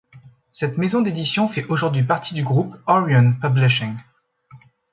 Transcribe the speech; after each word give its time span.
Cette 0.49 0.79
maison 0.79 1.01
d'édition 1.03 1.47
fait 1.47 1.65
aujourd'hui 1.67 2.01
partie 2.01 2.33
du 2.33 2.43
groupe 2.43 2.75
Orion 2.87 3.35
Publishing. 3.39 3.97